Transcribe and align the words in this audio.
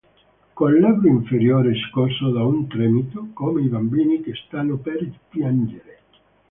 Col 0.53 0.79
labbro 0.79 1.09
inferiore 1.09 1.75
scosso 1.75 2.31
da 2.31 2.43
un 2.43 2.65
tremito, 2.67 3.27
come 3.33 3.61
i 3.61 3.67
bambini 3.67 4.19
che 4.21 4.33
stanno 4.33 4.77
per 4.77 5.07
piangere. 5.29 5.99